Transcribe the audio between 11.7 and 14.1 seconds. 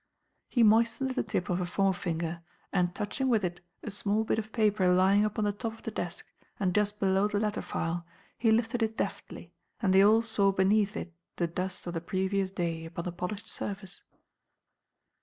of the previous day upon the polished surface.